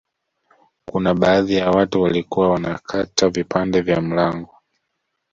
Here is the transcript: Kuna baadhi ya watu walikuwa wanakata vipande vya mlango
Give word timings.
Kuna 0.91 1.13
baadhi 1.13 1.55
ya 1.55 1.71
watu 1.71 2.01
walikuwa 2.01 2.49
wanakata 2.49 3.29
vipande 3.29 3.81
vya 3.81 4.01
mlango 4.01 4.57